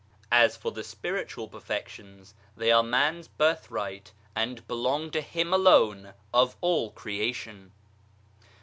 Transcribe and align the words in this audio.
As 0.31 0.57
for 0.57 0.71
the 0.71 0.83
spiritual 0.83 1.47
perfections 1.47 2.33
they 2.57 2.71
are 2.71 2.81
man's 2.81 3.27
birth 3.27 3.69
right 3.69 4.11
and 4.35 4.67
belong 4.67 5.11
to 5.11 5.21
him 5.21 5.53
alone 5.53 6.15
of 6.33 6.55
all 6.59 6.89
creation. 6.89 7.71